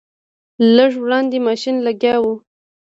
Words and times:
لږ 0.75 0.91
وړاندې 1.03 1.37
ماشین 1.47 1.75
لګیا 1.87 2.15
و. 2.23 2.25